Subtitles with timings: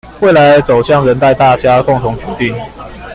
[0.19, 2.55] 未來的走向仍待大家共同決定